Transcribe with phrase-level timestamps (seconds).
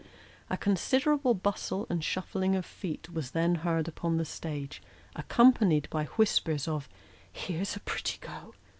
[0.49, 4.81] A considerable bustle and shuffling of feet was then heard upon the stage,
[5.15, 6.89] accompanied by whispers of"
[7.31, 8.55] Here's a pretty go!